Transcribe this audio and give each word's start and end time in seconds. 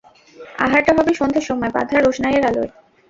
আহারটা 0.59 0.91
হবে 0.97 1.11
সন্ধের 1.19 1.45
সময় 1.49 1.71
বাঁধা 1.75 1.97
রোশনাইয়ের 1.97 2.47
আলোয়। 2.49 2.71